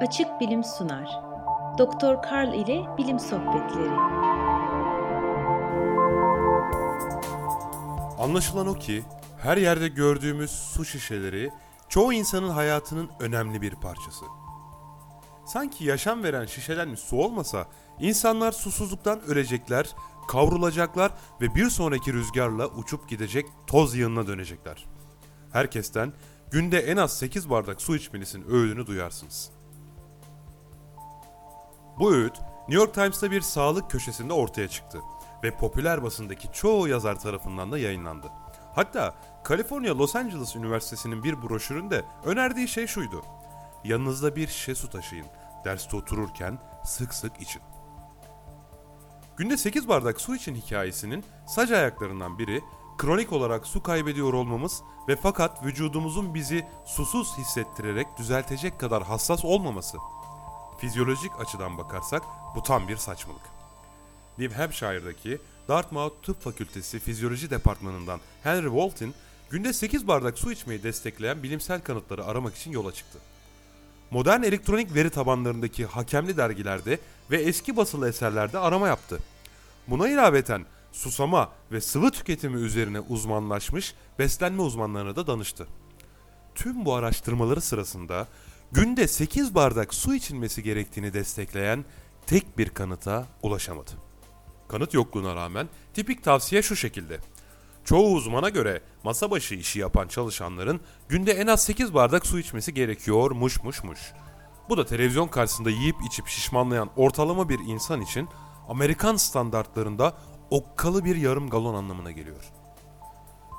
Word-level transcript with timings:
Açık 0.00 0.40
Bilim 0.40 0.64
sunar. 0.64 1.20
Doktor 1.78 2.22
Karl 2.22 2.54
ile 2.54 2.86
Bilim 2.98 3.18
Sohbetleri. 3.18 3.90
Anlaşılan 8.18 8.66
o 8.66 8.74
ki 8.74 9.04
her 9.38 9.56
yerde 9.56 9.88
gördüğümüz 9.88 10.50
su 10.50 10.84
şişeleri 10.84 11.50
çoğu 11.88 12.12
insanın 12.12 12.48
hayatının 12.48 13.10
önemli 13.20 13.62
bir 13.62 13.74
parçası. 13.74 14.24
Sanki 15.46 15.84
yaşam 15.84 16.22
veren 16.22 16.46
şişelenmiş 16.46 17.00
su 17.00 17.16
olmasa 17.16 17.66
insanlar 18.00 18.52
susuzluktan 18.52 19.20
ölecekler, 19.20 19.94
kavrulacaklar 20.28 21.12
ve 21.40 21.54
bir 21.54 21.70
sonraki 21.70 22.12
rüzgarla 22.12 22.66
uçup 22.66 23.08
gidecek 23.08 23.46
toz 23.66 23.94
yığınına 23.94 24.26
dönecekler. 24.26 24.86
Herkesten 25.52 26.12
günde 26.50 26.78
en 26.78 26.96
az 26.96 27.18
8 27.18 27.50
bardak 27.50 27.82
su 27.82 27.96
içmelisin 27.96 28.44
öğüdünü 28.50 28.86
duyarsınız. 28.86 29.57
Bu 31.98 32.12
öğüt 32.14 32.40
New 32.68 32.74
York 32.74 32.94
Times'ta 32.94 33.30
bir 33.30 33.40
sağlık 33.40 33.90
köşesinde 33.90 34.32
ortaya 34.32 34.68
çıktı 34.68 35.00
ve 35.42 35.56
popüler 35.56 36.02
basındaki 36.02 36.52
çoğu 36.52 36.88
yazar 36.88 37.20
tarafından 37.20 37.72
da 37.72 37.78
yayınlandı. 37.78 38.32
Hatta 38.74 39.14
Kaliforniya 39.44 39.98
Los 39.98 40.16
Angeles 40.16 40.56
Üniversitesi'nin 40.56 41.24
bir 41.24 41.42
broşüründe 41.42 42.04
önerdiği 42.24 42.68
şey 42.68 42.86
şuydu. 42.86 43.22
Yanınızda 43.84 44.36
bir 44.36 44.48
şişe 44.48 44.74
su 44.74 44.90
taşıyın. 44.90 45.26
Derste 45.64 45.96
otururken 45.96 46.58
sık 46.84 47.14
sık 47.14 47.40
için. 47.40 47.62
Günde 49.36 49.56
8 49.56 49.88
bardak 49.88 50.20
su 50.20 50.36
için 50.36 50.54
hikayesinin 50.54 51.24
sac 51.46 51.72
ayaklarından 51.72 52.38
biri 52.38 52.62
kronik 52.98 53.32
olarak 53.32 53.66
su 53.66 53.82
kaybediyor 53.82 54.32
olmamız 54.32 54.82
ve 55.08 55.16
fakat 55.16 55.64
vücudumuzun 55.64 56.34
bizi 56.34 56.66
susuz 56.84 57.38
hissettirerek 57.38 58.06
düzeltecek 58.18 58.80
kadar 58.80 59.02
hassas 59.02 59.44
olmaması. 59.44 59.98
Fizyolojik 60.78 61.32
açıdan 61.40 61.78
bakarsak 61.78 62.22
bu 62.56 62.62
tam 62.62 62.88
bir 62.88 62.96
saçmalık. 62.96 63.42
New 64.38 64.62
Hampshire'daki 64.62 65.38
Dartmouth 65.68 66.22
Tıp 66.22 66.42
Fakültesi 66.42 66.98
Fizyoloji 66.98 67.50
Departmanı'ndan 67.50 68.20
Henry 68.42 68.66
Walton, 68.66 69.14
günde 69.50 69.72
8 69.72 70.08
bardak 70.08 70.38
su 70.38 70.52
içmeyi 70.52 70.82
destekleyen 70.82 71.42
bilimsel 71.42 71.80
kanıtları 71.80 72.24
aramak 72.24 72.56
için 72.56 72.70
yola 72.70 72.92
çıktı. 72.92 73.18
Modern 74.10 74.42
elektronik 74.42 74.94
veri 74.94 75.10
tabanlarındaki 75.10 75.86
hakemli 75.86 76.36
dergilerde 76.36 76.98
ve 77.30 77.36
eski 77.36 77.76
basılı 77.76 78.08
eserlerde 78.08 78.58
arama 78.58 78.88
yaptı. 78.88 79.18
Buna 79.88 80.08
ilaveten 80.08 80.66
susama 80.92 81.50
ve 81.72 81.80
sıvı 81.80 82.10
tüketimi 82.10 82.60
üzerine 82.60 83.00
uzmanlaşmış 83.00 83.94
beslenme 84.18 84.62
uzmanlarına 84.62 85.16
da 85.16 85.26
danıştı. 85.26 85.66
Tüm 86.54 86.84
bu 86.84 86.94
araştırmaları 86.94 87.60
sırasında 87.60 88.26
günde 88.72 89.08
8 89.08 89.54
bardak 89.54 89.94
su 89.94 90.14
içilmesi 90.14 90.62
gerektiğini 90.62 91.12
destekleyen 91.12 91.84
tek 92.26 92.58
bir 92.58 92.68
kanıta 92.68 93.26
ulaşamadı. 93.42 93.90
Kanıt 94.68 94.94
yokluğuna 94.94 95.34
rağmen 95.36 95.68
tipik 95.94 96.24
tavsiye 96.24 96.62
şu 96.62 96.76
şekilde. 96.76 97.18
Çoğu 97.84 98.12
uzmana 98.12 98.48
göre 98.48 98.82
masa 99.04 99.30
başı 99.30 99.54
işi 99.54 99.78
yapan 99.78 100.08
çalışanların 100.08 100.80
günde 101.08 101.32
en 101.32 101.46
az 101.46 101.64
8 101.64 101.94
bardak 101.94 102.26
su 102.26 102.38
içmesi 102.38 102.74
gerekiyor 102.74 103.30
muş 103.30 103.62
muş 103.62 103.84
muş. 103.84 103.98
Bu 104.68 104.76
da 104.76 104.86
televizyon 104.86 105.28
karşısında 105.28 105.70
yiyip 105.70 105.96
içip 106.06 106.26
şişmanlayan 106.26 106.90
ortalama 106.96 107.48
bir 107.48 107.58
insan 107.58 108.00
için 108.00 108.28
Amerikan 108.68 109.16
standartlarında 109.16 110.14
okkalı 110.50 111.04
bir 111.04 111.16
yarım 111.16 111.50
galon 111.50 111.74
anlamına 111.74 112.10
geliyor. 112.10 112.44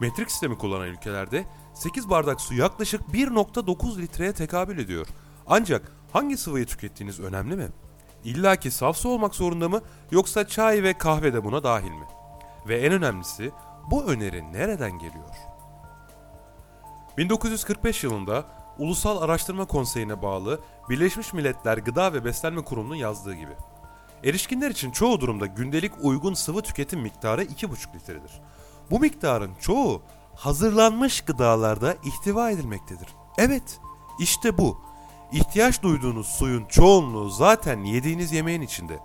Metrik 0.00 0.30
sistemi 0.30 0.58
kullanan 0.58 0.88
ülkelerde 0.88 1.44
8 1.74 2.10
bardak 2.10 2.40
su 2.40 2.54
yaklaşık 2.54 3.00
1.9 3.00 3.98
litreye 3.98 4.32
tekabül 4.32 4.78
ediyor. 4.78 5.06
Ancak 5.46 5.92
hangi 6.12 6.36
sıvıyı 6.36 6.66
tükettiğiniz 6.66 7.20
önemli 7.20 7.56
mi? 7.56 7.68
İlla 8.24 8.56
ki 8.56 8.70
saf 8.70 8.96
su 8.96 9.08
olmak 9.08 9.34
zorunda 9.34 9.68
mı 9.68 9.80
yoksa 10.10 10.46
çay 10.46 10.82
ve 10.82 10.92
kahve 10.92 11.32
de 11.32 11.44
buna 11.44 11.62
dahil 11.62 11.90
mi? 11.90 12.06
Ve 12.68 12.80
en 12.80 12.92
önemlisi 12.92 13.50
bu 13.90 14.04
öneri 14.04 14.52
nereden 14.52 14.98
geliyor? 14.98 15.34
1945 17.18 18.04
yılında 18.04 18.44
Ulusal 18.78 19.22
Araştırma 19.22 19.64
Konseyi'ne 19.64 20.22
bağlı 20.22 20.60
Birleşmiş 20.90 21.32
Milletler 21.32 21.78
Gıda 21.78 22.12
ve 22.12 22.24
Beslenme 22.24 22.64
Kurumu'nun 22.64 22.94
yazdığı 22.94 23.34
gibi. 23.34 23.52
Erişkinler 24.24 24.70
için 24.70 24.90
çoğu 24.90 25.20
durumda 25.20 25.46
gündelik 25.46 25.92
uygun 26.02 26.34
sıvı 26.34 26.62
tüketim 26.62 27.00
miktarı 27.00 27.44
2,5 27.44 27.94
litredir. 27.94 28.40
Bu 28.90 29.00
miktarın 29.00 29.54
çoğu 29.60 30.02
hazırlanmış 30.34 31.20
gıdalarda 31.20 31.96
ihtiva 32.04 32.50
edilmektedir. 32.50 33.08
Evet, 33.38 33.80
işte 34.18 34.58
bu. 34.58 34.78
İhtiyaç 35.32 35.82
duyduğunuz 35.82 36.26
suyun 36.26 36.64
çoğunluğu 36.64 37.30
zaten 37.30 37.84
yediğiniz 37.84 38.32
yemeğin 38.32 38.62
içinde. 38.62 38.98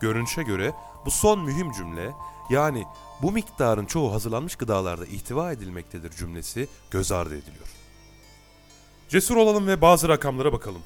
Görünüşe 0.00 0.42
göre 0.42 0.72
bu 1.06 1.10
son 1.10 1.40
mühim 1.40 1.72
cümle 1.72 2.12
yani 2.50 2.84
bu 3.22 3.32
miktarın 3.32 3.86
çoğu 3.86 4.12
hazırlanmış 4.12 4.56
gıdalarda 4.56 5.06
ihtiva 5.06 5.52
edilmektedir 5.52 6.10
cümlesi 6.10 6.68
göz 6.90 7.12
ardı 7.12 7.38
ediliyor. 7.38 7.66
Cesur 9.08 9.36
olalım 9.36 9.66
ve 9.66 9.80
bazı 9.80 10.08
rakamlara 10.08 10.52
bakalım. 10.52 10.82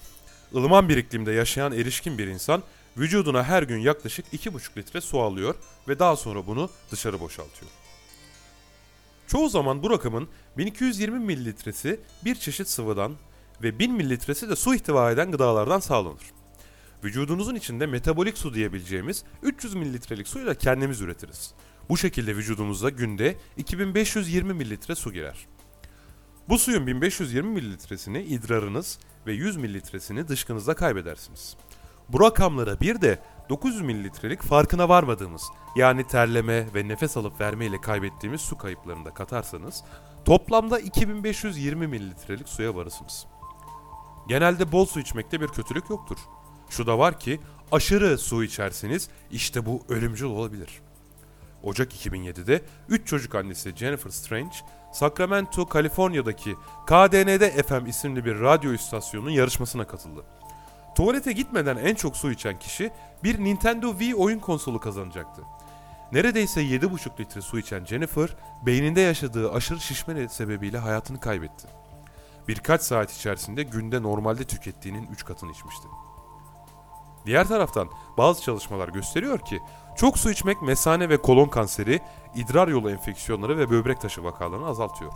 Ilıman 0.53 0.89
bir 0.89 0.97
iklimde 0.97 1.33
yaşayan 1.33 1.73
erişkin 1.73 2.19
bir 2.19 2.27
insan 2.27 2.63
vücuduna 2.97 3.45
her 3.45 3.63
gün 3.63 3.79
yaklaşık 3.79 4.27
2,5 4.33 4.77
litre 4.77 5.01
su 5.01 5.21
alıyor 5.21 5.55
ve 5.89 5.99
daha 5.99 6.17
sonra 6.17 6.47
bunu 6.47 6.71
dışarı 6.91 7.21
boşaltıyor. 7.21 7.80
Çoğu 9.31 9.49
zaman 9.49 9.83
bu 9.83 9.91
rakamın 9.91 10.29
1220 10.59 11.19
mililitresi 11.19 12.01
bir 12.25 12.35
çeşit 12.35 12.69
sıvıdan 12.69 13.13
ve 13.63 13.79
1000 13.79 13.93
mililitresi 13.93 14.49
de 14.49 14.57
su 14.57 14.75
ihtiva 14.75 15.11
eden 15.11 15.31
gıdalardan 15.31 15.81
sağlanır. 15.81 16.23
Vücudunuzun 17.05 17.55
içinde 17.55 17.87
metabolik 17.87 18.39
su 18.39 18.55
diyebileceğimiz 18.55 19.25
300 19.43 19.75
mililitrelik 19.75 20.29
suyu 20.29 20.47
da 20.47 20.55
kendimiz 20.55 21.01
üretiriz. 21.01 21.55
Bu 21.89 21.97
şekilde 21.97 22.37
vücudumuza 22.37 22.91
günde 22.91 23.37
2520 23.57 24.53
mililitre 24.53 24.95
su 24.95 25.13
girer. 25.13 25.47
Bu 26.49 26.59
suyun 26.59 26.87
1520 26.87 27.51
mililitresini 27.51 28.23
idrarınız 28.23 28.99
ve 29.27 29.33
100 29.33 29.57
mililitresini 29.57 30.29
dışkınızda 30.29 30.75
kaybedersiniz. 30.75 31.57
Bu 32.09 32.21
rakamlara 32.21 32.81
bir 32.81 33.01
de 33.01 33.19
900 33.51 33.81
mililitrelik 33.81 34.43
farkına 34.43 34.89
varmadığımız 34.89 35.43
yani 35.77 36.07
terleme 36.07 36.75
ve 36.75 36.89
nefes 36.89 37.17
alıp 37.17 37.41
verme 37.41 37.67
ile 37.67 37.81
kaybettiğimiz 37.81 38.41
su 38.41 38.59
kayıplarını 38.59 39.05
da 39.05 39.15
katarsanız 39.15 39.85
toplamda 40.25 40.79
2520 40.79 41.87
mililitrelik 41.87 42.49
suya 42.49 42.75
varırsınız. 42.75 43.27
Genelde 44.29 44.73
bol 44.73 44.87
su 44.87 45.01
içmekte 45.01 45.41
bir 45.41 45.49
kötülük 45.49 45.91
yoktur. 45.91 46.17
Şu 46.69 46.87
da 46.87 46.99
var 46.99 47.21
ki 47.21 47.41
aşırı 47.73 48.19
su 48.19 48.45
içerseniz 48.45 49.09
işte 49.31 49.67
bu 49.67 49.83
ölümcül 49.89 50.27
olabilir. 50.27 50.81
Ocak 51.63 52.07
2007'de 52.07 52.63
3 52.89 53.07
çocuk 53.07 53.35
annesi 53.35 53.77
Jennifer 53.77 54.11
Strange, 54.11 54.57
Sacramento, 54.93 55.67
Kaliforniya'daki 55.67 56.55
KDN'de 56.87 57.63
FM 57.63 57.87
isimli 57.87 58.25
bir 58.25 58.41
radyo 58.41 58.73
istasyonunun 58.73 59.31
yarışmasına 59.31 59.87
katıldı. 59.87 60.25
Tuvalete 61.01 61.33
gitmeden 61.33 61.77
en 61.77 61.95
çok 61.95 62.17
su 62.17 62.31
içen 62.31 62.59
kişi 62.59 62.91
bir 63.25 63.45
Nintendo 63.45 63.91
Wii 63.91 64.15
oyun 64.15 64.39
konsolu 64.39 64.81
kazanacaktı. 64.81 65.43
Neredeyse 66.13 66.63
7,5 66.63 67.21
litre 67.21 67.41
su 67.41 67.59
içen 67.59 67.85
Jennifer, 67.85 68.37
beyninde 68.67 69.01
yaşadığı 69.01 69.53
aşırı 69.53 69.81
şişme 69.81 70.29
sebebiyle 70.29 70.79
hayatını 70.79 71.21
kaybetti. 71.21 71.69
Birkaç 72.49 72.83
saat 72.83 73.13
içerisinde 73.13 73.63
günde 73.63 74.03
normalde 74.03 74.45
tükettiğinin 74.45 75.07
3 75.07 75.25
katını 75.25 75.51
içmişti. 75.51 75.89
Diğer 77.27 77.49
taraftan 77.49 77.89
bazı 78.19 78.43
çalışmalar 78.43 78.89
gösteriyor 78.89 79.39
ki 79.39 79.61
çok 79.97 80.19
su 80.19 80.31
içmek 80.31 80.63
mesane 80.63 81.09
ve 81.09 81.17
kolon 81.17 81.49
kanseri, 81.49 82.01
idrar 82.35 82.69
yolu 82.69 82.91
enfeksiyonları 82.91 83.59
ve 83.59 83.71
böbrek 83.71 84.01
taşı 84.01 84.25
vakalarını 84.25 84.67
azaltıyor. 84.67 85.13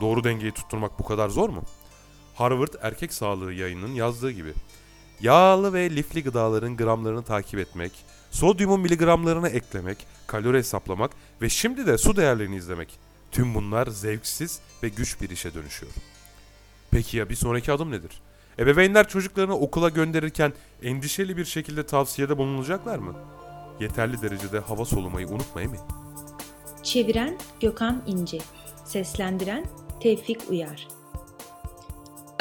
Doğru 0.00 0.24
dengeyi 0.24 0.52
tutturmak 0.52 0.98
bu 0.98 1.04
kadar 1.04 1.28
zor 1.28 1.48
mu? 1.48 1.62
Harvard 2.34 2.74
Erkek 2.82 3.12
Sağlığı 3.12 3.52
yayının 3.52 3.94
yazdığı 3.94 4.30
gibi. 4.30 4.52
Yağlı 5.20 5.72
ve 5.72 5.90
lifli 5.90 6.22
gıdaların 6.22 6.76
gramlarını 6.76 7.22
takip 7.22 7.60
etmek, 7.60 7.92
sodyumun 8.30 8.80
miligramlarını 8.80 9.48
eklemek, 9.48 10.06
kalori 10.26 10.58
hesaplamak 10.58 11.10
ve 11.42 11.48
şimdi 11.48 11.86
de 11.86 11.98
su 11.98 12.16
değerlerini 12.16 12.56
izlemek. 12.56 12.88
Tüm 13.32 13.54
bunlar 13.54 13.86
zevksiz 13.86 14.60
ve 14.82 14.88
güç 14.88 15.20
bir 15.20 15.30
işe 15.30 15.54
dönüşüyor. 15.54 15.92
Peki 16.90 17.16
ya 17.16 17.28
bir 17.28 17.34
sonraki 17.34 17.72
adım 17.72 17.90
nedir? 17.90 18.20
Ebeveynler 18.58 19.08
çocuklarını 19.08 19.58
okula 19.58 19.88
gönderirken 19.88 20.52
endişeli 20.82 21.36
bir 21.36 21.44
şekilde 21.44 21.86
tavsiyede 21.86 22.38
bulunacaklar 22.38 22.98
mı? 22.98 23.14
Yeterli 23.80 24.22
derecede 24.22 24.58
hava 24.58 24.84
solumayı 24.84 25.28
unutmayın 25.28 25.70
mı? 25.70 25.76
Çeviren 26.82 27.38
Gökhan 27.60 28.02
İnce 28.06 28.38
Seslendiren 28.84 29.66
Tevfik 30.00 30.50
Uyar 30.50 30.88